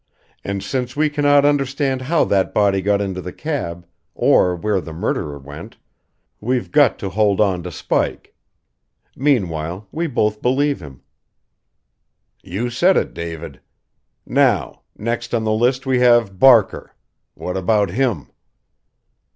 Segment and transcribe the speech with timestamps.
[0.43, 3.85] And since we cannot understand how that body got into the cab
[4.15, 5.77] or where the murderer went
[6.39, 8.33] we've got to hold on to Spike.
[9.15, 11.03] Meanwhile, we both believe him."
[12.41, 13.59] "You said it, David.
[14.25, 16.95] Now, next on the list we have Barker.
[17.35, 18.31] What about him?"